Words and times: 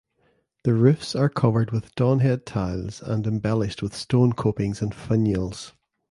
The 0.63 0.73
roofs 0.73 1.15
are 1.15 1.29
covered 1.29 1.69
with 1.69 1.93
Donhead 1.93 2.43
tiles 2.47 3.03
and 3.03 3.27
embellished 3.27 3.83
with 3.83 3.95
stone 3.95 4.33
copings 4.33 4.81
and 4.81 4.95
finials. 4.95 5.73